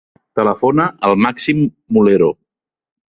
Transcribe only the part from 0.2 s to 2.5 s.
Telefona al Màxim Mulero.